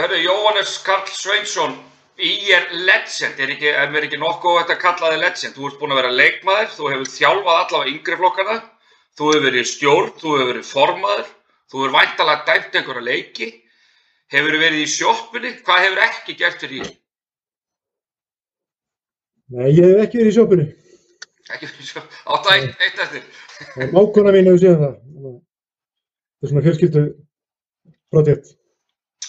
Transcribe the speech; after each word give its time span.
Hörru, 0.00 0.16
Jóhannes 0.16 0.78
Karl 0.80 1.08
Sveinsson, 1.12 1.74
í 2.16 2.30
er 2.56 2.70
legend, 2.86 3.36
er, 3.36 3.50
ekki, 3.52 3.68
er 3.68 3.90
mér 3.92 4.06
ekki 4.06 4.16
nokkuð 4.20 4.54
að 4.54 4.60
þetta 4.62 4.76
kalla 4.80 5.08
þig 5.12 5.18
legend? 5.20 5.56
Þú 5.58 5.66
ert 5.68 5.80
búinn 5.80 5.92
að 5.92 5.98
vera 6.00 6.12
leikmaður, 6.14 6.68
þú 6.72 6.86
hefur 6.88 7.10
þjálfað 7.12 7.58
allavega 7.58 7.90
yngri 7.90 8.16
flokkana, 8.16 8.54
þú 9.18 9.26
hefur 9.28 9.44
verið 9.44 9.66
stjórn, 9.68 10.14
þú 10.22 10.30
hefur 10.32 10.48
verið 10.50 10.70
formaður, 10.70 11.26
þú 11.68 11.82
hefur 11.82 11.92
væntalega 11.98 12.46
dæmt 12.46 12.78
einhverja 12.80 13.04
leiki, 13.10 13.48
hefur 14.32 14.56
verið 14.62 14.80
í 14.80 14.86
sjoppunni, 14.94 15.50
hvað 15.66 15.84
hefur 15.84 16.00
ekki 16.06 16.36
gert 16.38 16.64
fyrir 16.64 16.86
því? 16.86 16.94
Nei, 19.58 19.66
ég 19.68 19.84
hef 19.84 20.04
ekki 20.06 20.22
verið 20.22 20.30
í 20.30 20.36
sjópunni. 20.38 20.66
Ekki 21.50 21.68
verið 21.68 21.82
í 21.84 21.90
sjoppunni, 21.90 22.22
átt 22.38 22.48
að 22.48 22.56
eitt, 22.56 22.86
eitt 22.86 23.04
eftir. 23.04 23.28
Mákona 23.92 24.32
mín 24.32 24.48
hefur 24.48 24.64
séð 24.64 24.80
það. 24.86 24.96
Það 26.40 26.48
er 26.48 26.54
svona 26.54 26.64
fjölskyldu 26.70 27.04
projekt. 28.14 28.56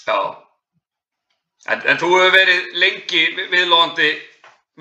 Já, 0.06 0.41
en, 1.72 1.86
en 1.90 2.02
þú 2.02 2.10
hefur 2.16 2.34
verið 2.36 2.68
lengi 2.82 3.24
viðlóðandi, 3.52 4.10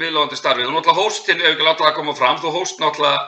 viðlóðandi 0.01 0.39
starfið. 0.41 0.67
Þú 0.69 0.75
náttúrulega 0.77 1.05
hóst, 1.05 1.27
þinn 1.29 1.43
hefur 1.45 1.55
ekki 1.57 1.69
látað 1.69 1.91
að 1.91 1.97
koma 2.01 2.17
fram, 2.19 2.41
þú 2.43 2.53
hóst 2.57 2.83
náttúrulega 2.83 3.23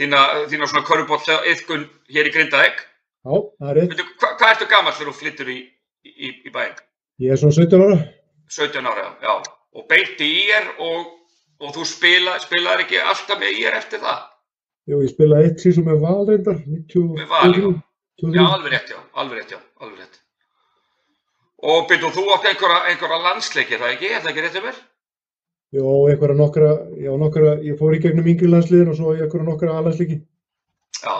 þína, 0.00 0.22
þína 0.52 0.70
svona 0.70 0.86
körubótt 0.88 1.30
yðkun 1.52 1.86
hér 2.14 2.30
í 2.30 2.34
Grindavík. 2.34 2.82
Já, 3.20 3.34
það 3.60 3.70
er. 3.70 3.80
Veitu, 3.92 4.08
hva, 4.22 4.32
hvað 4.40 4.54
ertu 4.54 4.68
gammal 4.70 4.96
þegar 4.96 5.12
þú 5.12 5.16
flyttur 5.20 5.52
í, 5.52 5.58
í, 6.08 6.32
í 6.48 6.52
bæinn? 6.54 6.78
Ég 7.20 7.34
er 7.34 7.40
svona 7.40 7.56
17 7.58 7.84
ára. 7.84 7.98
17 8.50 8.90
ára, 8.90 9.08
já. 9.22 9.34
Og 9.76 9.86
beinti 9.90 10.26
í 10.26 10.46
er 10.56 10.70
og, 10.80 11.10
og 11.60 11.74
þú 11.76 11.84
spila, 11.86 12.38
spilaði 12.42 12.86
ekki 12.86 13.02
alltaf 13.02 13.38
með 13.42 13.58
í 13.58 13.66
er 13.68 13.76
eftir 13.78 14.02
það? 14.02 14.24
Jú, 14.88 15.02
ég 15.04 15.12
spilaði 15.12 15.50
eitt 15.50 15.62
síðan 15.62 15.86
með 15.90 16.02
Val 16.06 16.24
reyndar. 16.30 16.64
90 16.64 17.12
Með 17.18 17.30
Val, 17.30 17.52
já. 17.52 17.70
23. 18.20 18.36
Já, 18.36 18.46
alveg 18.56 18.74
rétt, 18.74 18.90
já. 18.90 18.98
Alveg 19.20 19.40
rétt, 19.40 19.54
já. 19.54 19.60
Alveg 19.80 20.00
rétt. 20.00 20.19
Og 21.60 21.84
byrju, 21.90 22.08
þú 22.14 22.22
átti 22.34 22.48
einhverja, 22.54 22.78
einhverja 22.88 23.18
landsleiki, 23.20 23.76
er 23.76 23.82
það 23.82 23.94
ekki? 23.94 24.08
Er 24.08 24.22
það 24.22 24.30
ekki 24.30 24.44
rétt 24.44 24.58
um 24.60 24.64
mér? 24.64 24.76
Jó, 25.76 25.88
einhverja 26.08 26.36
nokkra, 26.38 26.70
já, 26.96 27.10
nokkra, 27.20 27.50
ég 27.66 27.76
fór 27.80 27.96
í 27.96 28.00
gegnum 28.00 28.30
yngri 28.32 28.48
landsliðin 28.48 28.92
og 28.92 28.96
svo 28.96 29.12
einhverja 29.12 29.46
nokkra 29.46 29.74
aðlandsleiki. 29.76 30.16
Já, 31.02 31.16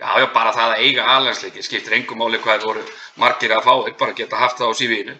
já, 0.00 0.06
já, 0.22 0.26
bara 0.32 0.54
það 0.56 0.72
að 0.72 0.86
eiga 0.86 1.08
aðlandsleiki 1.16 1.66
skiptir 1.66 1.98
engum 1.98 2.22
máli 2.22 2.40
hvað 2.40 2.64
voru 2.70 2.86
margir 3.20 3.52
að 3.52 3.68
fá, 3.68 3.74
þeir 3.84 3.98
bara 4.00 4.16
geta 4.22 4.40
haft 4.40 4.62
það 4.62 4.72
á 4.72 4.80
sífiðinu. 4.80 5.18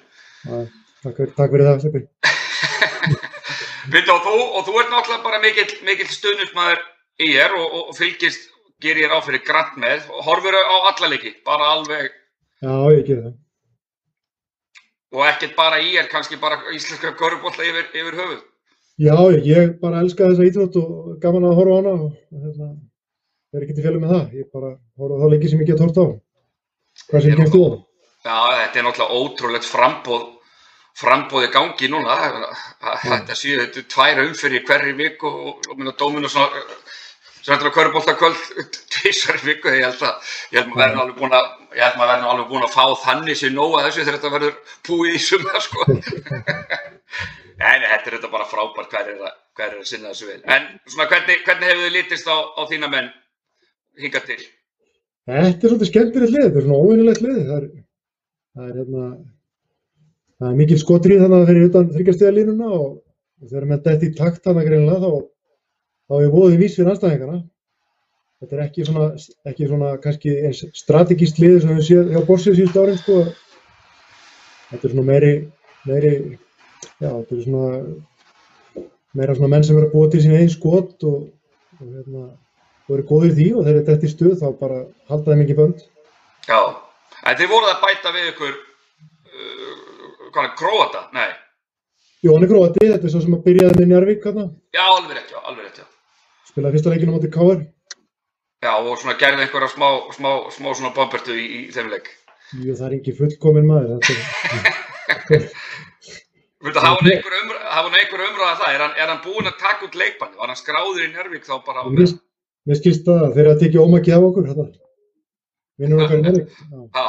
Takk, 1.03 1.21
takk 1.37 1.53
fyrir 1.53 1.69
það, 1.69 1.85
Steppi. 1.85 2.03
Byrju, 3.93 4.17
og 4.17 4.25
þú, 4.25 4.35
og 4.41 4.67
þú 4.71 4.81
ert 4.81 4.91
náttúrulega 4.95 5.27
bara 5.27 5.43
mikill, 5.45 5.69
mikill 5.85 6.09
stuðnismæður 6.17 6.83
í 7.21 7.31
er 7.45 7.55
og, 7.61 7.79
og, 7.83 7.95
fylgist, 7.99 8.49
gerir 8.83 9.05
ég 9.05 9.13
á 9.13 9.21
fyrir 9.21 9.45
grant 9.45 9.77
með, 9.77 10.09
horfur 10.25 10.57
á 10.57 10.77
alla 10.81 11.13
leiki, 11.13 11.37
bara 11.45 11.75
alveg, 11.77 12.09
Já, 12.63 12.75
ég 12.95 13.03
gerði 13.03 13.23
það. 13.27 13.39
Og 15.13 15.27
ekkert 15.29 15.55
bara 15.59 15.81
í 15.83 15.93
er, 16.01 16.09
kannski 16.11 16.39
bara 16.41 16.59
íslenska 16.73 17.13
körubólla 17.19 17.67
yfir, 17.69 17.89
yfir 17.93 18.19
höfuð. 18.21 18.41
Já, 19.01 19.17
ég, 19.45 19.77
bara 19.81 20.03
elska 20.05 20.29
þessa 20.31 20.47
íþrótt 20.49 20.77
og 20.81 21.15
gaman 21.23 21.49
að 21.49 21.57
horfa 21.59 21.73
á 21.73 21.79
hana 21.81 21.95
og 21.97 22.13
hérna, 22.45 22.69
það 23.49 23.59
er 23.59 23.65
ekki 23.67 23.77
til 23.79 23.87
fjölu 23.87 24.03
með 24.03 24.15
það. 24.15 24.37
Ég 24.41 24.51
bara 24.53 24.75
horfa 25.01 25.17
á 25.17 25.21
þá 25.23 25.33
leiki 25.33 25.51
sem 25.53 25.65
ég 25.65 25.73
get 25.73 25.83
hort 25.83 26.01
á. 26.01 26.07
Hvað 27.09 27.25
sem 27.25 27.31
Ég 27.31 27.35
er 27.35 27.41
kemst 27.43 27.57
þú 27.57 27.63
á? 27.65 27.71
Já, 28.23 28.37
þetta 28.61 28.79
er 28.79 28.87
náttúrulega 28.87 29.19
ótrúlegt 29.19 29.69
frambóð, 29.69 30.27
frambóð 31.03 31.47
í 31.49 31.53
gangi 31.57 31.93
núna. 31.93 32.19
Þetta 33.03 33.39
séu 33.39 33.59
þetta 33.63 33.83
er 33.83 33.89
tvær 33.97 34.23
umfyrir 34.27 34.67
hverri 34.69 34.97
viku 35.01 35.33
og, 35.33 35.67
og 35.69 35.81
minna 35.81 35.97
dóminu 35.99 36.31
svona, 36.31 36.63
er 37.51 37.67
að 37.67 37.75
kvörubolta 37.75 38.15
kvöld 38.19 38.41
tvísar 38.95 39.39
í 39.41 39.47
viku. 39.49 39.73
Ég 39.75 39.87
held 39.89 40.03
að, 40.07 40.33
ég 40.53 40.61
held 40.61 40.73
maður 40.73 40.83
verður 40.83 41.03
alveg 41.03 41.19
búin 41.19 41.37
að, 41.39 41.49
ég 41.75 41.85
held 41.87 41.99
maður 41.99 42.13
verður 42.13 42.33
alveg 42.33 42.51
búin 42.53 42.67
að 42.67 42.75
fá 42.77 42.85
þannig 43.03 43.39
sér 43.41 43.55
nóga 43.57 43.85
þessu 43.87 44.05
þegar 44.05 44.19
þetta 44.19 44.35
verður 44.37 44.57
búið 44.89 45.17
í 45.17 45.23
sumar, 45.27 45.63
sko. 45.67 45.87
Nei, 47.63 47.77
þetta 47.83 48.09
er 48.09 48.17
þetta 48.17 48.33
bara 48.33 48.49
frábært 48.51 48.95
hver 48.95 49.11
er 49.13 49.27
að, 49.27 49.37
hver 49.59 49.69
er 49.69 49.83
að 49.83 49.91
sinna 49.91 50.13
þessu 50.13 50.31
vel. 50.31 50.41
En 50.51 50.71
svona, 50.87 51.09
hvernig, 51.11 51.43
hvernig 51.47 51.71
hefur 51.71 51.85
þið 51.87 51.97
litist 51.99 52.31
á, 52.31 52.37
á 52.59 52.63
þína 52.71 52.91
menn 52.93 53.11
hingað 54.03 54.29
til? 54.31 54.41
Þetta 55.31 55.51
er 55.51 55.71
svolítið 55.71 55.91
skemmtilegt 55.91 56.35
lið, 56.35 56.47
þetta 56.49 56.61
er 56.61 56.67
svona 56.67 56.81
óvinnilegt 56.83 57.23
lið. 57.23 57.43
Það 57.43 57.59
er, 57.59 57.69
það 58.57 58.71
er, 58.71 58.79
hérna, 58.81 59.05
það 60.39 60.49
er 60.49 60.59
mikil 60.63 60.81
skotrið 60.83 61.23
þannig 61.23 61.39
að 61.39 61.53
fyrir 61.53 61.69
utan 61.69 61.93
þryggjastega 61.93 62.35
línuna 62.39 62.71
og, 62.79 62.89
og 63.43 63.53
þegar 63.53 63.69
með 63.71 63.85
þetta 63.87 64.09
í 64.09 64.17
takt 64.19 64.49
þannig 64.49 64.71
greinlega 64.71 65.03
þá, 65.05 65.23
þá 66.09 66.15
er 66.19 66.33
voðið 66.35 66.63
vís 66.63 66.77
fyrir 66.79 66.93
anstæðingarna. 66.93 67.41
Þetta 68.43 68.57
er 68.57 68.63
ekki 68.65 68.87
svona, 68.89 69.09
ekki 69.47 69.69
svona 69.71 69.91
kannski 70.03 70.33
eins 70.49 70.63
strategíst 70.75 71.39
lið 71.39 71.61
sem 71.63 71.77
við 71.77 71.85
séð 71.89 72.15
hjá 72.15 72.23
Borsið 72.27 72.57
síðust 72.59 72.79
árin 72.81 72.99
sko. 72.99 73.19
Þetta 74.73 74.89
er 74.89 74.95
svona 74.95 75.07
meiri, 75.07 75.35
meiri, 75.87 76.15
já 76.99 77.11
þetta 77.11 77.37
er 77.37 77.45
svona 77.45 77.69
meira 79.19 79.37
svona 79.37 79.53
menn 79.53 79.67
sem 79.67 79.79
eru 79.79 79.91
að 79.91 79.95
búa 79.95 80.11
til 80.11 80.23
sín 80.25 80.35
einn 80.37 80.51
skot 80.51 81.07
og, 81.09 81.29
og 81.79 81.85
hérna, 81.85 82.25
og 82.89 82.97
eru 82.97 83.07
góðir 83.11 83.37
því 83.37 83.49
og 83.53 83.67
þeir 83.67 83.75
eru 83.75 83.85
þetta 83.91 84.09
í 84.09 84.13
stuð 84.13 84.35
þá 84.41 84.47
bara 84.61 84.83
halda 85.13 85.33
þeim 85.33 85.45
ekki 85.45 85.59
bönd. 85.61 85.87
Já, 86.49 86.61
en 87.23 87.41
þið 87.41 87.53
voruð 87.53 87.73
að 87.75 87.87
bæta 87.87 88.15
við 88.17 88.29
ykkur, 88.33 88.59
uh, 89.31 89.73
hvað 90.33 90.45
er, 90.49 90.53
Króata? 90.59 91.07
Nei, 91.15 91.31
er 92.33 92.49
gróti, 92.51 92.87
þetta 92.87 93.09
er 93.09 93.15
svo 93.15 93.25
sem 93.25 93.37
að 93.37 93.45
byrjaði 93.49 93.81
með 93.81 93.93
Njarvík 93.93 94.29
hérna, 94.29 94.49
já, 94.75 94.85
alveg 94.87 95.19
rétt, 95.19 95.35
já, 95.35 95.43
alveg 95.43 95.69
rétt, 95.69 95.83
já. 95.85 95.92
Spilaði 96.53 96.77
fyrsta 96.77 96.93
leikinu 96.93 97.17
móti 97.17 97.33
K.R. 97.33 97.63
Já, 98.63 98.73
og 98.79 98.99
svona 99.01 99.17
gerði 99.19 99.47
einhverja 99.47 99.73
smá, 99.73 99.89
smá, 100.15 100.31
smá 100.55 100.69
svona 100.71 100.93
bombertu 100.95 101.35
í, 101.35 101.47
í 101.67 101.73
þeim 101.75 101.89
leik. 101.91 102.13
Jú, 102.53 102.77
það 102.77 102.87
er 102.89 102.97
ekki 102.99 103.17
fullkomin 103.19 103.67
maður, 103.67 103.97
er, 103.97 105.49
Viltu, 106.63 106.79
hafa 106.79 107.01
hann 107.01 107.09
einhver 107.11 107.35
umræða, 107.41 108.29
umræða 108.29 108.53
það? 108.61 108.69
Er 108.71 108.83
hann, 108.85 108.93
er 108.95 109.09
hann 109.11 109.23
búinn 109.25 109.51
að 109.51 109.57
taka 109.59 109.89
út 109.89 109.97
leikbanni? 109.99 110.39
Var 110.39 110.53
hann 110.53 110.61
skráður 110.61 111.03
í 111.03 111.09
Njörvík 111.11 111.49
þá 111.49 111.57
bara 111.67 111.83
á 111.83 111.91
mér, 111.91 112.13
mér 112.71 112.79
skilst 112.79 113.03
það 113.09 113.25
að 113.27 113.35
þeir 113.35 113.43
eru 113.43 113.55
að 113.57 113.63
tekja 113.65 113.87
ómakið 113.87 114.15
af 114.15 114.27
okkur, 114.29 114.47
þetta, 114.53 114.67
vinnur 115.83 116.05
okkar 116.05 116.21
í 116.21 116.23
Njarvík. 116.23 116.55
Já. 117.01 117.07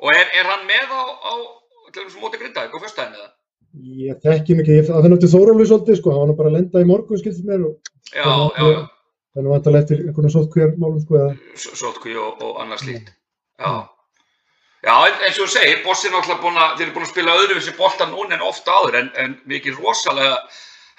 Og 0.00 0.08
er, 0.14 0.30
er 0.40 0.48
hann 0.48 0.64
með 0.70 0.88
á, 0.88 1.02
á 1.04 1.32
að 1.92 2.16
móti 2.22 2.40
grindaðið, 2.40 2.72
á 2.72 2.82
fyrstæðinu 2.86 3.20
eða? 3.20 3.30
Ég 3.74 4.20
þekki 4.22 4.54
mikið, 4.60 4.76
ég 4.78 4.86
finnst 4.86 5.24
til 5.24 5.32
Þórólfi 5.32 5.64
svolítið, 5.66 5.96
sko, 5.98 6.12
hann 6.14 6.30
var 6.30 6.38
bara 6.38 6.50
að 6.52 6.56
lenda 6.60 6.82
í 6.82 6.86
morgun, 6.86 7.18
skilst 7.18 7.42
mér, 7.46 7.64
og 7.66 7.94
Já, 8.14 8.22
já, 8.54 8.66
já, 8.70 8.82
þannig 9.34 9.50
vantarlega 9.50 9.82
eftir 9.82 10.04
einhvern 10.04 10.32
sótkvíjarmálum, 10.34 11.00
sko, 11.02 11.16
eða, 11.18 11.56
sótkví 11.80 12.14
og, 12.20 12.44
og 12.44 12.60
annað 12.62 12.84
slíkt. 12.84 13.10
Já. 13.58 13.72
Já, 14.84 14.94
en, 15.08 15.16
eins 15.24 15.40
og 15.40 15.48
þú 15.48 15.48
segir, 15.56 15.80
Bossi 15.82 16.06
er 16.06 16.14
náttúrulega 16.14 16.44
búin 16.44 16.60
að, 16.60 16.76
þeir 16.76 16.86
eru 16.86 16.94
búin 16.94 17.06
að 17.06 17.10
spila 17.10 17.36
öðruvísi 17.40 17.74
bolta 17.78 18.08
núna 18.10 18.36
en 18.36 18.46
ofta 18.46 18.76
áður, 18.78 18.98
en, 19.00 19.10
en 19.24 19.36
mikið 19.50 19.80
rosalega 19.80 20.36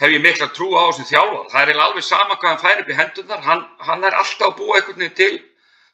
hef 0.02 0.16
ég 0.16 0.24
mikla 0.24 0.50
trú 0.52 0.72
á 0.75 0.84
þessum 0.90 1.09
þjálfar. 1.12 1.46
Það 1.53 1.72
er 1.72 1.81
alveg 1.86 2.07
sama 2.07 2.36
hvað 2.40 2.50
hann 2.50 2.63
fær 2.63 2.81
upp 2.81 2.90
í 2.90 2.97
hendurnar, 2.97 3.46
hann, 3.46 3.63
hann 3.88 4.07
er 4.09 4.18
alltaf 4.19 4.50
að 4.50 4.57
búa 4.59 4.80
einhvern 4.80 5.06
veginn 5.06 5.19
til, 5.22 5.38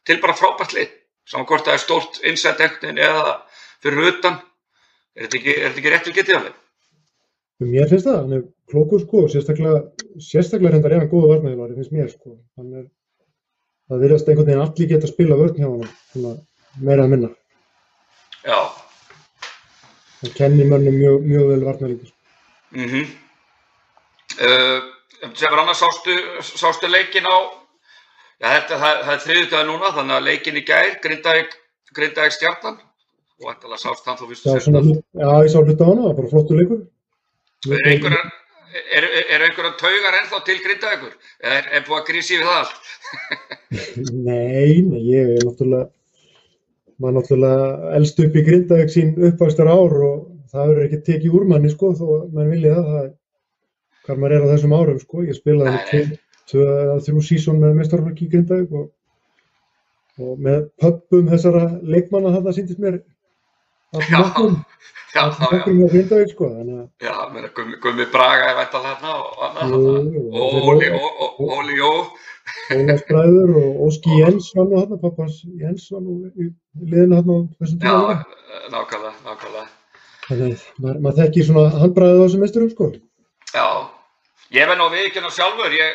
til 0.07 0.17
bara 0.23 0.37
frábært 0.39 0.73
lið. 0.77 0.95
Saman 1.29 1.47
hvort 1.51 1.67
það 1.67 1.77
er 1.77 1.83
stórt 1.83 2.21
innsett 2.25 2.63
einhvern 2.63 2.87
veginn 2.87 3.03
eða 3.05 3.35
fyrir 3.83 4.09
utan. 4.15 4.39
Er 5.13 5.27
þetta 5.27 5.41
ekki, 5.41 5.53
er 5.57 5.67
þetta 5.67 5.81
ekki 5.83 5.93
rétt 5.93 6.09
við 6.09 6.17
getið 6.21 6.39
alveg? 6.39 6.57
Mér 7.69 7.89
finnst 7.91 8.07
það, 8.07 8.17
hann 8.21 8.35
er 8.37 8.43
klókur, 8.71 9.01
sko, 9.03 9.25
sérstaklega, 9.29 9.81
sérstaklega 10.23 10.77
hendar 10.77 10.95
er 10.95 11.03
hann 11.03 11.11
góða 11.11 11.35
varnæðilari, 11.35 11.75
finnst 11.77 11.93
mér, 11.95 12.09
sko, 12.09 12.35
hann 12.57 12.71
er, 12.79 12.85
það 13.91 14.05
virðast 14.05 14.29
einhvern 14.31 14.47
veginn 14.49 14.63
allir 14.63 14.89
geta 14.89 15.07
að 15.07 15.13
spila 15.13 15.37
vörn 15.39 15.59
hjá 15.59 15.67
hann, 15.67 15.91
svona, 16.13 16.31
meira 16.81 17.05
að 17.05 17.13
minna. 17.13 17.29
Já. 18.47 18.59
Hann 20.21 20.35
kennir 20.37 20.69
mönnum 20.71 20.97
mjög, 20.97 21.25
mjög 21.27 21.51
vel 21.51 21.65
varnarleikur. 21.67 22.13
Mm 22.71 22.87
-hmm. 22.87 23.09
uh, 24.47 24.79
sem 25.33 25.51
var 25.51 25.59
annars 25.61 25.83
sástu, 25.83 26.15
sástu 26.41 26.87
leikin 26.87 27.27
á, 27.27 27.37
já 28.41 28.47
þetta, 28.55 28.79
það, 28.79 29.03
það 29.05 29.13
er 29.13 29.25
þriðutæði 29.25 29.67
núna, 29.67 29.93
þannig 29.97 30.15
að 30.15 30.25
leikin 30.29 30.57
í 30.57 30.65
gær, 30.71 30.95
Grindavík, 31.03 31.53
Grindavík 31.93 32.37
stjarnan, 32.37 32.79
og 33.41 33.53
ætlaði 33.53 33.81
sást 33.83 34.07
hann 34.07 34.17
þú 34.17 34.33
svona, 34.39 34.81
hlut- 34.81 35.05
já, 35.13 35.29
ég 35.43 35.51
sá 35.51 35.59
hluta 35.59 35.83
á 35.85 35.89
hana, 35.89 36.01
það 36.01 36.07
var 36.07 36.17
bara 36.21 36.33
flottur 36.33 36.57
leikur. 36.57 36.81
Er 37.69 37.77
einhverjar, 37.91 38.29
er, 38.97 39.05
er 39.05 39.43
einhverjar 39.45 39.75
taugar 39.77 40.15
ennþá 40.17 40.37
til 40.47 40.61
Grindavíkur? 40.63 41.11
Eða 41.43 41.57
er, 41.59 41.67
er 41.77 41.83
búið 41.85 41.97
að 41.99 42.07
grísi 42.07 42.39
við 42.39 42.47
það 42.47 42.55
allt? 42.57 42.87
Nei, 44.29 45.01
ég 45.05 45.29
er 45.35 45.45
náttúrulega, 45.45 45.89
maður 46.97 47.17
náttúrulega 47.19 47.91
elst 47.99 48.21
upp 48.25 48.39
í 48.39 48.43
Grindavík 48.47 48.93
sín 48.93 49.13
uppvægstar 49.29 49.69
ár 49.69 49.93
og 50.07 50.23
það 50.49 50.71
verður 50.71 50.87
ekki 50.87 51.01
tekið 51.11 51.37
úr 51.37 51.45
manni, 51.51 51.69
sko, 51.69 51.91
þó 51.99 52.07
mann 52.33 52.49
vilja 52.49 52.73
það, 52.79 52.89
það 52.95 53.07
hvað 54.07 54.23
maður 54.23 54.35
er 54.39 54.49
á 54.49 54.51
þessum 54.55 54.75
árum, 54.79 54.99
sko. 55.05 55.23
Ég 55.29 55.37
spilaði 55.37 56.03
þrjú 57.05 57.25
sísón 57.29 57.61
með 57.61 57.77
mestarflokki 57.77 58.25
í 58.25 58.33
Grindavík 58.33 58.73
og, 58.73 58.89
og 60.17 60.45
með 60.49 60.65
pöppum 60.81 61.29
þessara 61.29 61.67
leikmanna 61.85 62.33
þarna 62.39 62.57
síndist 62.57 62.81
mér 62.81 63.03
Já, 63.91 64.17
allum 64.17 64.27
okkur, 64.31 64.51
Já, 65.11 65.21
allum 65.21 65.41
já, 65.41 65.57
okkur 65.57 65.73
með 65.75 65.89
Grindavík, 65.91 66.29
sko, 66.31 66.47
þannig 66.55 66.77
að 66.79 66.87
já, 67.03 67.15
Gummi 67.83 68.05
Braga 68.13 68.45
er 68.51 68.55
vænt 68.61 68.75
að 68.77 68.85
þarna 68.87 69.11
og 69.19 69.27
Óli, 71.51 71.75
Jó. 71.75 71.91
Ólafs 72.71 73.03
bræður 73.07 73.51
og 73.59 73.81
Óski 73.87 74.15
Jens 74.21 74.47
var 74.55 74.65
nú 74.69 74.79
hérna, 74.79 74.97
pappans 75.01 75.41
Jens 75.59 75.89
var 75.91 76.01
nú 76.05 76.15
í 76.39 76.47
liðinu 76.87 77.17
hérna 77.19 77.35
á 77.35 77.39
þessum 77.59 77.77
Já, 77.79 77.91
tíma. 77.91 78.15
líka. 78.15 78.25
nákvæmlega, 78.71 79.13
nákvæmlega. 79.27 79.67
Þannig 80.27 80.55
að 80.55 81.01
maður, 81.03 81.17
þekkir 81.19 81.47
svona 81.49 81.65
handbræðið 81.81 82.19
á 82.19 82.23
þessum 82.23 82.43
meisturum 82.45 82.71
sko. 82.71 82.89
Já, 83.51 83.65
ég 84.55 84.67
verð 84.71 84.79
nú 84.79 84.87
að 84.87 84.95
viðkjöna 84.97 85.31
sjálfur, 85.35 85.75
ég 85.75 85.89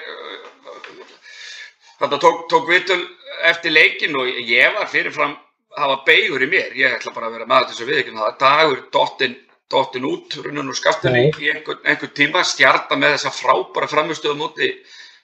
þetta 2.01 2.21
tók, 2.21 2.45
tók 2.53 2.69
vitul 2.71 3.01
eftir 3.49 3.73
leikin 3.73 4.17
og 4.21 4.29
ég 4.29 4.77
var 4.77 4.89
fyrirfram, 4.93 5.37
það 5.77 5.93
var 5.93 6.03
beigur 6.07 6.45
í 6.45 6.49
mér, 6.51 6.77
ég 6.79 6.97
ætla 6.97 7.13
bara 7.15 7.29
að 7.29 7.37
vera 7.37 7.49
með 7.51 7.69
þessu 7.71 7.89
viðkjöna, 7.91 8.25
það. 8.25 8.37
Dagur 8.43 8.83
dottin, 8.95 9.37
dottin 9.73 10.09
út, 10.09 10.37
runnan 10.45 10.73
og 10.73 10.79
skaftin 10.79 11.19
í, 11.19 11.25
í 11.29 11.51
einhvern, 11.53 11.83
einhvern 11.85 12.15
tíma, 12.17 12.45
stjarta 12.47 12.99
með 13.01 13.17
þessa 13.17 13.35
frábæra 13.37 13.91
framistöðum 13.93 14.47
út 14.49 14.61
í 14.65 14.73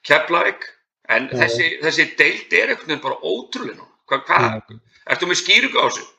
Keflavík, 0.06 0.66
en 1.14 1.28
þessi, 1.32 1.76
þessi 1.82 2.08
deild 2.18 2.56
er 2.58 2.74
einhvern 2.74 2.90
veginn 2.90 3.04
bara 3.04 3.20
ótrúlega 3.22 3.78
nú, 3.78 3.86
hvað, 4.10 4.26
hvað, 4.28 4.82
ertu 5.14 5.30
með 5.30 5.40
skýringu 5.40 5.80
á 5.80 5.86
þessu? 5.88 6.10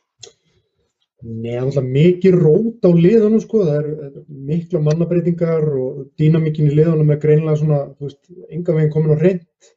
Nei, 1.24 1.53
er 1.53 1.62
alltaf 1.63 1.85
mikið 1.88 2.33
rót 2.35 2.83
á 2.83 2.91
liðunum 2.91 3.39
sko, 3.39 3.62
það 3.63 3.77
er 3.77 4.18
mikla 4.50 4.81
mannabreitingar 4.83 5.69
og 5.80 6.01
dýnamíkin 6.19 6.68
í 6.68 6.74
liðunum 6.75 7.13
er 7.13 7.21
greinlega 7.21 7.62
svona, 7.62 7.77
þú 7.95 8.09
veist, 8.09 8.19
enga 8.50 8.75
veginn 8.75 8.91
komin 8.91 9.15
á 9.15 9.21
hreint. 9.21 9.69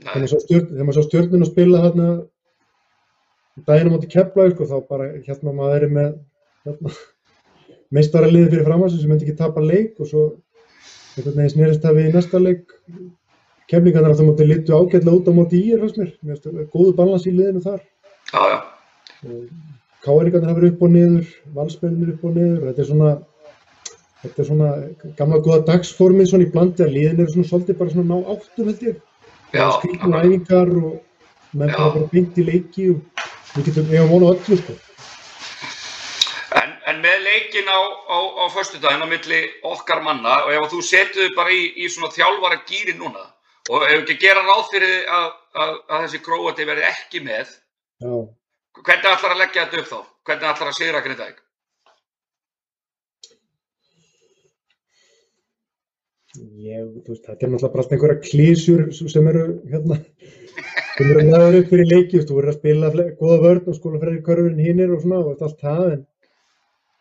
Þegar 0.00 0.20
Nei, 0.20 0.26
maður 0.84 0.98
sá 0.98 1.06
maður 1.14 1.40
að 1.40 1.48
spila 1.48 1.80
þarna 1.86 2.10
daginn 3.66 3.90
á 3.90 3.94
móti 3.94 4.10
Keflavík 4.10 4.56
sko, 4.56 4.68
þá 4.70 4.88
bara 4.90 5.08
hérna 5.26 5.54
maður 5.56 5.86
er 5.86 5.94
með 5.96 6.10
hérna, 6.66 6.92
meistaraliði 7.96 8.52
fyrir 8.52 8.68
framhansi 8.68 9.00
sem 9.00 9.10
myndi 9.10 9.26
ekki 9.26 9.38
tapa 9.40 9.64
leik 9.64 9.98
og 10.00 10.10
svo 10.10 10.26
einhvern 11.16 11.40
veginn 11.40 11.54
snerist 11.54 11.82
það 11.84 11.98
við 11.98 12.10
í 12.10 12.14
næsta 12.14 12.42
leik. 12.42 12.76
Keflingarnir 13.70 14.12
alltaf 14.12 14.26
móti 14.26 14.46
litu 14.46 14.74
ágætlega 14.74 15.16
út 15.16 15.28
á 15.30 15.32
móti 15.34 15.60
í 15.60 15.74
er, 15.74 15.82
fannst 15.82 15.98
mér. 16.00 16.14
Mér 16.22 16.38
finnst 16.38 16.46
það 16.48 16.70
góðu 16.74 16.94
balans 16.98 17.26
í 17.26 17.34
liðinu 17.34 17.64
þar. 17.66 17.82
já, 18.32 18.42
já, 18.50 18.58
Káeringarnir 20.00 20.48
hafa 20.48 20.56
verið 20.56 20.72
upp 20.72 20.82
og 20.86 20.92
niður, 20.94 21.32
valsmennir 21.56 22.14
upp 22.14 22.22
og 22.24 22.36
niður. 22.38 22.62
Þetta 22.70 22.82
er 22.82 22.88
svona, 22.88 23.10
þetta 24.22 24.42
er 24.42 24.48
svona 24.48 24.70
gamla 25.18 25.40
góða 25.44 25.60
dagsformið 25.68 26.30
svona 26.30 26.46
í 26.46 26.52
blandi 26.54 26.86
að 26.86 26.94
liðin 26.94 27.20
eru 27.20 27.34
svona 27.34 27.50
svolítið 27.50 27.78
bara 27.82 27.94
svona 27.94 28.08
ná 28.08 28.32
áttum 28.34 28.70
held 28.70 28.84
ég. 28.86 29.02
já, 29.52 29.66
akkurat. 29.66 30.24
æfingar 30.24 30.72
og 30.80 31.00
menn 31.52 31.74
bara 31.74 31.90
bara 31.94 32.08
beint 32.12 32.38
í 32.38 32.46
leiki 32.46 32.88
og 32.94 33.19
við 33.54 33.68
getum 33.70 33.90
eiga 33.90 34.06
von 34.10 34.26
á 34.26 34.30
öllu 34.32 34.58
sko. 34.60 34.76
En, 36.60 36.72
en 36.90 37.02
með 37.04 37.26
leikin 37.26 37.68
á, 37.70 37.80
á, 38.10 38.18
á 38.42 38.44
föstudaginn 38.54 39.04
á 39.06 39.08
milli 39.10 39.40
okkar 39.66 40.02
manna 40.06 40.40
og 40.46 40.54
ef 40.54 40.70
þú 40.72 40.80
setur 40.86 41.34
bara 41.36 41.54
í, 41.54 41.62
í 41.82 41.90
svona 41.90 42.12
þjálfara 42.14 42.62
gýri 42.68 42.96
núna 42.98 43.26
og 43.70 43.86
ef 43.86 44.00
ekki 44.00 44.18
gera 44.24 44.42
ráð 44.46 44.64
fyrir 44.72 44.96
að, 45.06 45.28
að, 45.54 45.76
að 45.86 46.06
þessi 46.06 46.22
gróati 46.26 46.66
verði 46.66 46.88
ekki 46.88 47.22
með, 47.26 47.52
Já. 48.02 48.14
hvernig 48.80 49.12
ætlar 49.12 49.36
að 49.36 49.42
leggja 49.44 49.66
þetta 49.66 49.84
upp 49.84 49.92
þá? 49.92 50.00
Hvernig 50.26 50.50
ætlar 50.50 50.72
að 50.72 50.78
sigra 50.78 51.04
Grindavík? 51.04 51.38
Ég, 56.62 56.90
þú 57.04 57.10
veist, 57.10 57.24
þetta 57.26 57.46
er 57.46 57.50
náttúrulega 57.50 57.74
bara 57.74 57.94
einhverja 57.96 58.22
klísjur 58.22 58.82
sem 58.94 59.30
eru 59.32 59.46
hérna, 59.70 59.96
sem 60.96 61.10
eru 61.10 61.26
meðan 61.26 61.58
upp 61.60 61.72
fyrir 61.72 61.90
leiki, 61.90 62.20
þú 62.20 62.28
þú 62.28 62.38
verður 62.38 62.52
að 62.52 62.58
spila 62.60 62.92
góða 63.20 63.40
vörn 63.44 63.68
og 63.72 63.76
skóla 63.78 64.00
fyrir 64.04 64.22
körfurinn 64.28 64.64
hinnir 64.64 64.94
og 64.94 65.04
svona 65.04 65.20
og 65.24 65.44
allt 65.46 65.66
það, 65.66 65.84
en, 65.96 66.02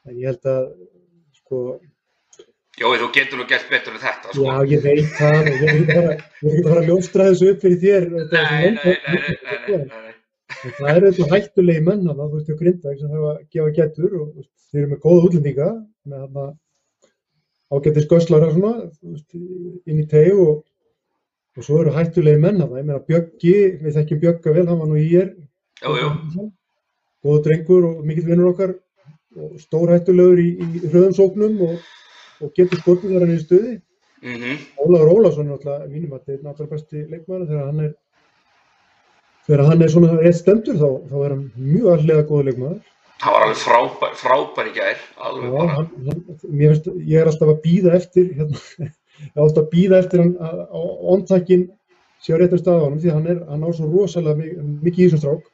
en 0.07 0.19
ég 0.19 0.29
held 0.31 0.51
að, 0.53 0.67
sko, 1.41 1.63
Jói, 2.79 2.95
þú 2.95 3.07
getur 3.11 3.39
nú 3.41 3.45
gert 3.49 3.65
betur 3.67 3.95
en 3.97 3.99
þetta, 3.99 4.29
sko. 4.31 4.43
já, 4.45 4.53
ég 4.71 4.83
veit 4.85 5.09
það 5.17 5.39
og 5.41 5.49
ég 5.49 5.71
ekki 5.73 5.87
fara, 5.89 6.13
ég 6.45 6.53
ekki 6.53 6.61
fara 6.69 6.83
að 6.83 6.87
ljóstra 6.87 7.25
þessu 7.27 7.49
upp 7.51 7.65
fyrir 7.65 7.81
þér. 7.81 8.05
er 8.05 8.29
Nei, 8.31 8.69
nei, 8.77 8.93
nei, 9.67 9.81
nei, 9.89 10.13
það 10.77 10.91
eru 10.93 11.11
þetta 11.17 11.27
hættulegi 11.33 11.83
menn 11.89 12.05
þarna, 12.07 12.29
þú 12.29 12.37
veist, 12.37 12.47
hjá 12.47 12.61
Grindavík 12.61 13.01
sem 13.01 13.11
þarf 13.11 13.27
að 13.33 13.41
gefa 13.57 13.73
getur 13.81 14.15
og 14.21 14.29
þú 14.29 14.45
þeir 14.69 14.81
eru 14.81 14.91
með 14.93 15.01
góða 15.03 15.25
útlendinga 15.27 15.69
með 16.09 16.23
þarna 16.23 16.45
ágættis 17.69 18.09
göslara 18.09 18.51
svona, 18.53 18.73
þú 19.01 19.43
inn 19.89 19.99
í 19.99 20.07
teg 20.09 20.39
og, 20.39 20.63
og 21.59 21.65
svo 21.67 21.81
eru 21.83 21.91
hættulegi 21.95 22.39
menn 22.41 22.61
þarna, 22.61 22.79
ég 22.79 22.87
meina 22.87 23.03
Bjöggi, 23.09 23.55
við 23.83 23.97
þekkjum 23.99 24.21
Bjögga 24.23 24.55
vel, 24.55 24.65
hann 24.69 24.79
var 24.79 24.89
nú 24.89 24.99
í 24.99 25.09
er, 25.19 25.33
Jú, 25.83 25.95
jú, 25.95 26.49
góða 27.23 27.43
drengur 27.45 27.85
og 27.89 28.03
mikill 28.07 28.27
vinnur 28.27 28.53
okkar 28.53 28.73
og 29.39 29.55
stórhættulegur 29.61 30.41
í, 30.41 30.49
í 30.59 30.81
hröðum 30.89 31.15
sóknum 31.15 31.61
og, 31.67 31.79
og 32.43 32.51
getur 32.57 32.81
skotið 32.81 33.11
þegar 33.13 33.25
hann 33.25 33.33
er 33.33 33.39
í 33.39 33.43
stuði. 33.45 33.73
mhm, 34.25 34.61
Ólafur 34.83 35.11
Ólafsson 35.15 35.47
er 35.47 35.53
náttúrulega 35.53 35.89
mínum 35.91 36.15
að 36.15 36.23
þetta 36.23 36.37
er 36.37 36.45
náttúrulega 36.47 36.75
besti 36.75 37.03
leikmaður 37.07 37.49
þegar 37.51 37.67
hann 37.69 37.83
er 37.85 37.93
þegar 39.47 39.65
hann 39.69 39.83
er 39.83 39.91
svona 39.93 40.17
rétt 40.19 40.39
stendur 40.39 40.79
þá, 40.79 40.89
þá 41.09 41.17
er 41.25 41.35
hann 41.35 41.45
mjög 41.55 41.91
allega 41.93 42.25
góða 42.31 42.47
leikmaður. 42.49 42.79
það 43.19 43.35
var 43.35 43.45
alveg 43.45 43.61
frábær, 43.63 44.13
frábær 44.19 44.69
í 44.69 44.73
gær, 44.75 45.05
alveg 45.27 45.47
Já, 45.47 45.53
bara, 45.55 45.77
hann, 45.77 45.89
hann, 46.07 46.25
finnst, 46.43 46.91
ég 47.13 47.21
er 47.21 47.31
alltaf 47.31 47.53
að 47.53 47.61
býða 47.63 47.95
eftir 47.99 48.29
hérna, 48.37 48.91
er 49.27 49.43
alltaf 49.43 49.63
að 49.63 49.69
býða 49.73 50.01
eftir 50.03 50.23
hann 50.23 50.33
að 50.49 50.59
á 50.71 50.81
ondtakinn 51.13 51.69
sé 52.19 52.35
á 52.35 52.37
réttum 52.39 52.61
stað 52.61 52.81
á 52.81 52.85
honum 52.85 52.99
því 52.99 53.11
að 53.11 53.17
hann 53.17 53.31
er, 53.33 53.39
hann 53.49 53.63
á 53.63 53.69
svo 53.75 53.87
rosalega 53.91 54.35
mikið, 54.39 54.99
í 54.99 55.07
þessum 55.07 55.23
strák 55.23 55.47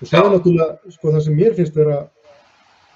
og 0.00 0.14
er 0.16 0.32
náttúrulega, 0.32 0.94
sko 0.94 1.12
það 1.12 1.24
sem 1.26 1.36
mér 1.36 1.56
finnst 1.58 1.76
vera 1.76 1.98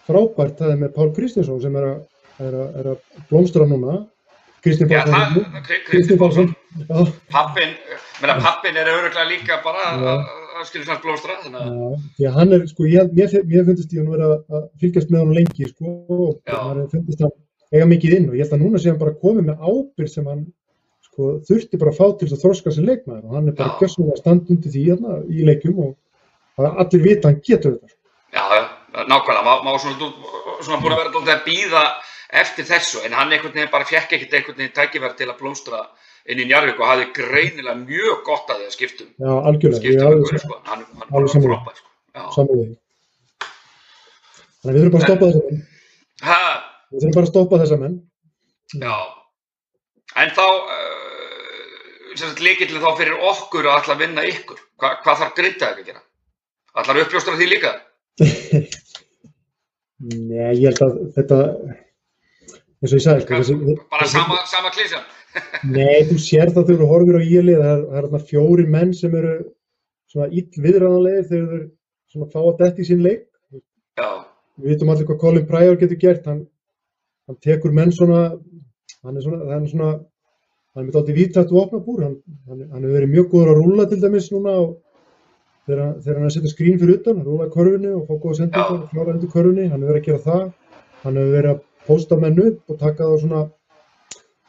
frábært, 0.08 0.56
það 0.60 0.72
er 0.72 0.80
með 0.80 0.94
Pál 0.96 1.10
Kristinsson 1.16 1.60
sem 1.60 1.76
er 1.80 1.88
að, 1.90 1.98
er 2.40 2.56
að, 2.60 2.78
er 2.80 2.90
að 2.94 3.24
blómstra 3.28 3.66
núna. 3.68 3.98
Kristinn 4.64 4.88
það, 4.88 6.16
Pálsson. 6.20 6.54
Pappin, 7.32 7.74
pappin 8.22 8.80
er 8.80 8.88
öruglega 8.88 9.26
líka 9.28 9.60
bara 9.64 9.90
að 9.92 10.24
að 10.54 10.68
skilja 10.68 10.96
svona 11.18 11.60
að, 11.60 11.94
Já, 12.20 12.28
að 12.30 12.36
hann 12.38 12.56
er, 12.56 12.66
sko, 12.70 12.86
ég, 12.88 13.10
mér, 13.16 13.32
mér 13.50 13.66
finnst 13.68 13.94
ég 13.94 14.02
hann 14.02 14.12
vera 14.14 14.28
að 14.38 14.68
fylgjast 14.82 15.10
með 15.12 15.24
hann 15.24 15.34
lengi, 15.38 15.70
sko, 15.70 15.94
og 16.08 16.36
Já. 16.48 16.56
maður 16.56 16.90
finnst 16.92 17.24
hann 17.24 17.34
eiga 17.72 17.88
mikið 17.90 18.16
inn 18.18 18.28
og 18.28 18.36
ég 18.36 18.44
held 18.44 18.56
að 18.56 18.62
núna 18.64 18.80
sé 18.82 18.90
hann 18.90 19.00
bara 19.00 19.16
komið 19.22 19.48
með 19.48 19.64
ábyrgð 19.64 20.12
sem 20.12 20.28
hann, 20.30 20.44
sko, 21.08 21.32
þurfti 21.48 21.80
bara 21.80 21.92
að 21.94 21.98
fá 22.00 22.06
til 22.18 22.28
þess 22.28 22.36
að 22.38 22.44
þroska 22.44 22.74
sér 22.74 22.88
leikmaður 22.90 23.28
og 23.28 23.36
hann 23.38 23.48
er 23.50 23.58
bara 23.58 23.74
Já. 23.74 23.76
gjössanlega 23.82 24.20
stand 24.20 24.50
undir 24.54 24.74
því 24.74 24.86
hérna 24.88 25.18
í 25.30 25.46
leikjum 25.48 25.82
og 25.84 25.94
allir 26.70 27.04
vita 27.04 27.30
hann 27.30 27.40
getur 27.44 27.76
þetta. 27.78 27.94
já, 28.34 28.44
nákvæmlega, 28.94 29.44
maður 29.44 29.64
má 29.64 29.78
svona, 29.82 30.10
svona 30.62 30.80
búin 30.82 30.94
að 30.94 31.00
vera 31.02 31.14
dálítið 31.14 31.34
að 31.34 31.46
býða 31.48 31.84
eftir 32.44 32.66
þessu, 32.66 33.02
en 33.06 33.14
hann 33.14 33.32
einhvern 33.32 33.54
veginn 33.54 33.70
bara 33.70 33.86
fekk 33.88 34.16
ekkert 34.16 34.34
einhvern 34.38 34.58
veginn 34.58 34.74
tækifæri 34.74 35.18
til 35.18 35.28
að 35.30 35.38
blómstra 35.38 35.82
inn 36.30 36.40
í 36.40 36.46
Njarvík 36.48 36.80
og 36.80 36.88
hafði 36.88 37.08
greinilega 37.18 37.76
mjög 37.82 38.22
gott 38.26 38.50
að 38.50 38.62
því 38.62 38.68
að 38.70 38.74
skiptum, 38.78 39.10
Já, 39.20 39.32
algjörlega, 39.50 39.82
skiptum 39.82 40.22
ykkur, 40.24 40.40
sko, 40.42 40.60
hann, 40.70 40.86
hann 40.98 41.10
alveg 41.18 41.34
var 41.34 41.44
frábær, 41.44 41.82
sko, 42.32 42.46
því. 42.48 42.66
Þannig 44.64 44.70
að 44.70 44.78
við 44.78 44.80
þurfum 44.80 44.94
bara 44.94 45.04
að 45.04 45.34
stoppa. 45.34 45.58
Ha, 46.24 46.40
Við 46.94 47.02
þurfum 47.02 47.16
bara 47.16 47.26
að 47.26 47.32
stoppa 47.32 47.60
þessa 47.62 47.78
menn. 47.80 47.94
já, 48.78 48.96
en 50.22 50.34
þá, 50.36 50.44
uh, 50.46 52.12
sagt, 52.20 52.42
líkillin 52.44 52.82
þá 52.84 52.90
fyrir 53.00 53.24
okkur 53.30 53.66
að 53.70 53.90
að 53.94 54.04
vinna 54.04 54.26
ykkur, 54.30 54.60
Hva, 54.78 54.92
hvað 55.02 55.20
þarf 55.20 55.34
Grindavík 55.38 55.80
að 55.82 55.88
gera? 55.90 56.02
Að 56.74 57.00
uppljóstra 57.04 57.34
því 57.38 57.46
líka? 57.50 57.72
Nei, 60.04 60.54
ég 60.58 60.66
held 60.68 60.82
að 60.84 60.96
þetta, 61.16 61.38
eins 62.82 62.92
og 62.92 62.96
ég 62.98 63.04
sagði, 63.04 63.24
sko, 63.24 63.38
þessi, 63.40 63.76
Bara 63.94 64.08
sama, 64.10 64.38
sama 64.50 64.72
klísjan? 64.74 65.04
Nei, 65.76 66.04
þú 66.08 66.18
sér 66.22 66.52
það 66.54 66.68
þegar 66.70 66.82
þú 66.82 66.88
horfir 66.90 67.18
á 67.18 67.22
íli 67.24 67.54
það 67.58 67.84
það 67.84 67.98
er 67.98 68.08
þarna 68.08 68.22
fjóri 68.30 68.66
menn 68.74 68.94
sem 68.94 69.14
eru 69.18 69.34
svona 70.12 70.28
ill 70.30 70.64
viðræðanlegir 70.66 71.28
þegar 71.30 71.48
þeir 71.54 71.64
svona 72.14 72.30
fá 72.34 72.40
að 72.44 72.58
detti 72.62 72.84
í 72.84 72.88
sín 72.90 73.02
leik. 73.06 73.24
Já, 73.98 74.08
Við 74.54 74.70
vitum 74.70 74.90
allir 74.92 75.08
hvað 75.08 75.22
Colin 75.22 75.46
Pryor 75.48 75.78
getur 75.80 75.98
gert, 75.98 76.26
hann, 76.30 76.44
hann 77.28 77.38
tekur 77.44 77.72
menn 77.72 77.92
svona, 77.92 78.22
hann 79.04 79.16
er 79.16 79.22
svona, 79.24 79.40
það 79.44 79.54
er 79.58 79.68
svona, 79.72 79.90
hann 80.74 80.82
er 80.84 80.88
með 80.88 80.96
þátti 80.98 81.16
vítættu 81.18 81.60
opnabúr, 81.62 82.02
hann, 82.06 82.16
hann, 82.48 82.64
hann 82.72 82.82
hefur 82.84 82.96
verið 82.98 83.12
mjög 83.14 83.28
góður 83.34 83.52
að 83.54 83.60
rúlla 83.62 83.86
til 83.90 84.00
dæmis 84.02 84.30
núna 84.34 84.54
og 84.64 84.72
þegar, 85.66 85.82
hann- 85.84 86.00
þegar 86.04 86.18
hann 86.18 86.24
er 86.26 86.30
að 86.30 86.34
setja 86.38 86.52
skrín 86.54 86.80
fyrir 86.82 86.98
utan, 87.00 87.20
að 87.22 87.28
rúlla 87.30 87.50
körfunni 87.54 87.92
og 87.94 88.06
fá 88.08 88.14
góða 88.24 88.38
sendingar 88.40 88.74
og 88.78 88.88
klára 88.92 89.14
undir 89.14 89.32
körfunni, 89.36 89.68
hann 89.70 89.80
hefur 89.82 89.94
verið 89.94 90.02
að 90.02 90.08
gera 90.10 90.24
það, 90.26 90.44
hann 91.04 91.16
hefur 91.20 91.36
verið 91.38 91.52
að 91.54 91.62
pósta 91.88 92.18
menn 92.20 92.42
upp 92.48 92.70
og 92.74 92.78
taka 92.80 93.04
þá 93.08 93.16
svona, 93.24 93.44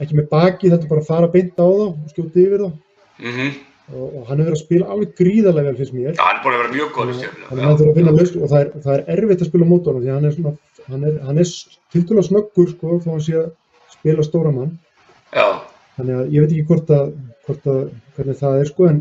ekki 0.03 0.17
með 0.19 0.27
baki, 0.33 0.69
þetta 0.73 0.83
er 0.83 0.91
bara 0.91 1.01
að 1.05 1.07
fara 1.13 1.31
beint 1.31 1.55
á 1.55 1.67
þá 1.67 1.85
og 1.85 2.11
skjóta 2.11 2.41
yfir 2.43 2.63
þá. 2.65 2.69
Mhm, 3.15 3.49
og, 3.95 4.05
og 4.17 4.21
hann 4.27 4.39
hefur 4.41 4.49
verið 4.49 4.57
að 4.57 4.63
spila 4.65 4.87
alveg 4.91 5.11
gríðarlega 5.19 5.69
vel 5.69 5.77
finnst 5.79 5.93
mér. 5.95 6.15
já, 6.15 6.23
hann 6.25 6.39
er 6.39 6.43
búin 6.43 6.55
að 6.55 6.61
vera 6.63 6.73
mjög 6.75 6.89
góður 6.95 7.19
Þannig 7.21 7.61
að 7.61 7.67
hann 7.69 7.77
þurfa 7.79 7.91
að 7.93 7.99
finna 7.99 8.13
lausn 8.17 8.41
og 8.43 8.49
það 8.51 8.59
er, 8.65 8.71
það 8.85 8.95
er 8.95 9.03
erfitt 9.15 9.43
að 9.45 9.49
spila 9.51 9.65
á 9.67 9.71
móti 9.71 9.87
honum 9.91 10.03
því 10.03 10.11
hann 10.15 10.25
er 10.25 10.35
svona, 10.35 10.53
hann 10.89 11.05
er, 11.07 11.21
hann 11.25 11.39
er 11.41 11.53
tildulega 11.93 12.27
snöggur 12.29 12.73
sko 12.73 12.99
þó 13.03 13.15
hann 13.15 13.23
sé 13.25 13.39
að 13.41 13.53
spila 13.95 14.25
stóra 14.25 14.51
mann. 14.53 14.75
Já, 15.35 15.65
Þannig 15.95 16.15
að 16.19 16.33
ég 16.33 16.43
veit 16.43 16.53
ekki 16.53 16.69
hvort 16.69 16.89
að, 16.91 17.11
hvort 17.47 17.67
að 17.71 17.83
hvernig 18.15 18.39
það 18.39 18.57
er 18.61 18.69
sko 18.71 18.87
en 18.89 18.97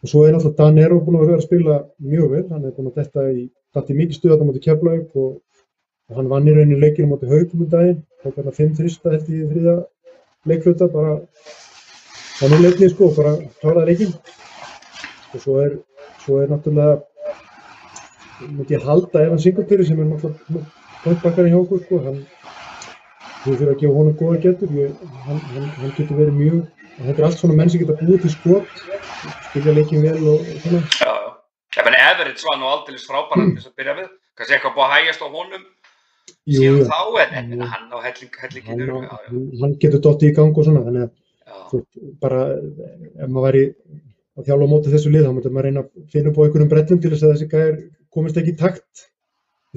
og 0.00 0.08
svo 0.08 0.24
er 0.24 0.34
náttúrulega 0.34 0.58
Danero 0.58 0.98
búinn 1.04 1.20
að 1.20 1.26
vera 1.26 1.38
að 1.40 1.46
spila 1.46 1.76
mjög 2.10 2.34
vel, 2.34 2.42
hann 2.50 2.66
er 2.66 2.74
búinn 2.76 2.90
að 2.90 2.98
detta 3.00 3.24
í, 3.32 3.46
datti 3.76 3.96
mikið 3.96 4.18
stuðat 4.18 4.44
á 4.44 4.48
móti 4.48 4.62
Keflavík 4.64 5.16
og, 5.20 5.30
og 6.08 6.18
hann 6.18 6.30
vann 6.32 6.48
í 6.48 6.54
rauninni 6.56 6.80
leikinu 6.80 7.08
á 7.08 7.12
móti 7.12 7.28
Haugum 7.30 7.64
um 7.64 7.70
daginn, 7.72 8.02
tók 8.24 8.36
hann 8.40 8.50
að 8.52 8.60
5 8.60 8.74
þrista 8.80 9.14
held 9.14 9.28
ég 9.32 9.42
í 9.44 9.48
þriða 9.52 9.76
leikfluta 10.50 10.88
bara 10.92 11.14
á 11.20 12.44
núleikni 12.52 12.90
sko 12.92 13.10
og 13.10 13.16
bara 13.20 13.34
kláraði 13.60 13.92
leikinn. 13.92 14.14
Og 15.30 15.44
svo 15.44 15.56
er, 15.64 15.76
svo 16.24 16.40
er 16.40 16.52
náttúrulega 16.52 17.00
myndi 18.48 18.76
ég 18.76 18.84
halda 18.88 19.24
Evan 19.24 19.40
Singletary 19.40 19.88
sem 19.88 20.00
er 20.00 20.08
náttúrulega 20.08 20.64
pointbakkarinn 21.04 21.54
hjá 21.54 21.60
okkur, 21.62 21.82
sko, 21.86 22.00
hann, 22.06 22.20
við 23.44 23.56
þurfum 23.56 23.72
að 23.72 23.80
gefa 23.82 23.96
honum 23.96 24.16
góða 24.20 24.38
getur, 24.46 24.76
ég, 24.76 24.94
hann, 25.26 25.42
hann, 25.54 25.66
hann 25.80 25.96
getur 25.96 26.20
verið 26.20 26.38
mjög, 26.38 26.62
þetta 27.00 27.16
er 27.16 27.26
allt 27.28 27.40
svona 27.40 27.58
menn 27.60 27.72
sem 27.72 27.82
geta 27.84 27.98
búið 28.00 28.24
til 28.26 28.32
skot, 28.36 28.80
skilja 29.50 29.76
leikin 29.76 30.04
vel 30.04 30.16
og, 30.34 30.48
svona. 30.64 30.82
Já, 31.00 31.10
já. 31.10 31.28
Ég 31.78 31.86
menn 31.86 32.00
Everett 32.02 32.40
var 32.48 32.56
nú 32.58 32.66
aldrei 32.66 32.98
frábæran 32.98 33.52
til 33.54 33.60
þess 33.60 33.70
að 33.70 33.76
byrja 33.78 33.92
við. 34.00 34.08
Kannski 34.36 34.56
eitthvað 34.56 34.74
búið 34.76 34.86
að 34.88 34.94
hægjast 34.96 35.22
á 35.22 35.28
honum 35.30 35.66
Jú, 36.50 36.60
síðan 36.60 36.78
jú, 36.80 36.84
þá, 36.88 37.00
en, 37.22 37.34
en, 37.38 37.50
en 37.54 37.68
hann 37.70 37.90
á 37.94 37.98
helling, 38.02 38.30
hann, 38.40 38.50
hellinginu. 38.50 39.00
já, 39.04 39.10
hann, 39.28 39.42
hann 39.60 39.74
getur 39.82 40.02
dottið 40.02 40.30
í 40.30 40.34
gang 40.38 40.56
og 40.58 40.66
svona, 40.66 40.82
þannig 40.86 41.04
að 41.06 41.66
þú, 41.70 41.80
bara, 42.22 42.40
ef 43.20 43.28
maður 43.28 43.46
væri 43.46 43.62
að 44.40 44.48
þjálfa 44.48 44.66
á 44.66 44.72
móti 44.72 44.92
þessu 44.94 45.12
lið, 45.14 45.26
þá 45.26 45.32
myndi 45.36 45.52
maður 45.54 45.68
reyna 45.68 45.84
að 45.84 46.10
finna 46.14 46.32
upp 46.32 46.40
á 46.40 46.44
einhverjum 46.46 46.70
brellum 46.72 47.00
til 47.02 47.12
þess 47.12 47.26
að 47.26 47.32
þessi 47.34 47.48
gæðir 47.54 47.78
komist 48.16 48.40
ekki 48.40 48.54
í 48.54 48.58
takt, 48.60 49.04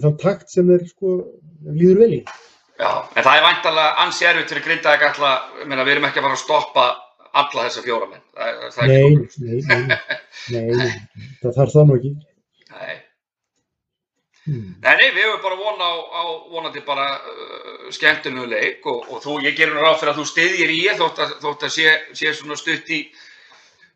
þann 0.01 0.17
takt 0.21 0.49
sem 0.49 0.69
þeir, 0.71 0.83
sko, 0.89 1.13
líður 1.69 2.01
vel 2.03 2.11
í. 2.17 2.21
Já, 2.79 2.89
en 3.13 3.21
það 3.21 3.37
er 3.37 3.47
væntalega 3.47 4.03
ansi 4.03 4.27
erfitt 4.27 4.51
fyrir 4.51 4.65
Grindavík 4.65 5.07
alltaf, 5.07 5.49
við 5.61 5.93
erum 5.93 6.07
ekki 6.09 6.21
að 6.21 6.27
fara 6.27 6.37
að 6.37 6.43
stoppa 6.43 6.85
alla 7.33 7.65
þessa 7.67 7.83
fjóra 7.85 8.09
menn. 8.09 8.23
Það, 8.33 8.59
það, 8.59 8.75
það 8.75 8.83
er 8.83 8.93
Nei, 8.93 9.57
nei, 9.77 9.97
nei, 10.53 10.77
nei, 10.81 11.27
það 11.41 11.57
þarf 11.59 11.75
það 11.75 11.89
nú 11.89 11.97
ekki. 11.99 12.13
Nei. 12.73 12.95
Hmm. 14.43 14.71
Nei, 14.83 15.05
við 15.15 15.21
höfum 15.23 15.43
bara 15.45 15.55
vona 15.55 15.85
á, 15.87 15.93
á 16.19 16.23
vonandi 16.51 16.81
bara 16.83 17.05
uh, 17.15 17.85
skemmtunum 17.95 18.49
leik 18.51 18.83
og, 18.91 19.05
og 19.07 19.21
þú, 19.23 19.37
ég 19.45 19.55
gerir 19.55 19.77
nú 19.77 19.85
ráð 19.85 20.01
fyrir 20.01 20.11
að 20.11 20.19
þú 20.19 20.25
styðjir 20.33 20.73
í 20.73 20.81
þótt 20.99 21.21
að, 21.23 21.37
þótt 21.45 21.63
að 21.69 21.71
sé, 21.77 21.93
sé 22.19 22.33
svona 22.35 22.57
stutt 22.59 22.91
í 22.91 22.99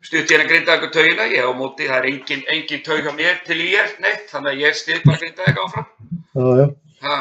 stutt 0.04 0.30
í 0.30 0.34
hennar 0.34 0.48
Grindavík 0.50 0.92
taugina, 0.94 1.26
ég 1.32 1.46
á 1.46 1.52
móti, 1.56 1.86
það 1.88 1.98
er 1.98 2.10
engin, 2.12 2.44
engin 2.54 2.82
taug 2.86 3.00
hjá 3.06 3.14
mér 3.16 3.40
til 3.46 3.58
ég, 3.62 3.96
neitt, 4.02 4.28
þannig 4.32 4.52
að 4.52 4.62
ég 4.64 4.76
styð 4.78 5.00
bara 5.06 5.22
Grindavík 5.22 5.62
áfram. 5.64 5.88
Já, 6.34 6.46
já, 6.60 6.68
Ha, 6.98 7.16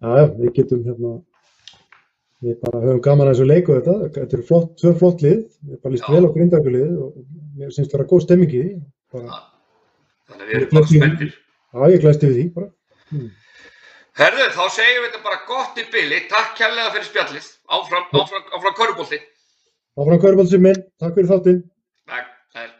já, 0.00 0.10
já, 0.16 0.26
við 0.38 0.52
getum 0.56 0.84
hérna, 0.86 1.10
við 2.44 2.54
bara 2.62 2.80
höfum 2.84 3.02
gaman 3.04 3.28
að 3.28 3.34
þessu 3.34 3.48
leik 3.50 3.68
og 3.68 3.80
þetta, 3.80 3.96
þetta 4.14 4.36
eru 4.38 4.46
flott, 4.48 4.70
tvö 4.80 4.92
flott 5.00 5.24
lið, 5.24 5.42
við 5.68 5.80
bara 5.84 5.94
líst 5.94 6.08
vel 6.14 6.22
á 6.24 6.34
grindakulið 6.36 6.94
og 7.04 7.18
mér 7.58 7.74
syns 7.76 7.92
vera 7.92 8.06
góð 8.08 8.24
stemming 8.24 8.54
í 8.54 8.62
því. 8.62 8.72
Bara, 9.12 9.40
þannig 10.30 10.46
að 10.46 10.52
við 10.52 10.58
erum 10.60 10.72
bara 10.78 10.90
spenntir. 10.92 11.34
já, 11.74 11.84
ég 11.92 12.06
glæsti 12.06 12.30
við 12.30 12.38
því, 12.38 12.46
bara. 12.56 12.70
Hmm. 13.12 13.28
Herðu, 14.14 14.48
þá 14.54 14.64
segjum 14.70 15.04
við 15.04 15.08
þetta 15.10 15.22
bara 15.28 15.44
gott 15.52 15.78
í 15.80 15.86
byli, 15.92 16.24
takk 16.32 16.56
kærlega 16.56 16.96
fyrir 16.96 17.08
spjallið, 17.10 17.52
áfram, 17.76 18.08
áfram, 18.14 18.50
áfram 18.56 18.76
körubólti. 18.80 19.20
Áfram 19.94 20.18
Körbálsum 20.22 20.64
minn, 20.64 20.80
takk 20.98 21.14
fyrir 21.14 21.28
þáttinn. 21.30 21.60
Takk, 22.54 22.62
það 22.62 22.68
er. 22.68 22.74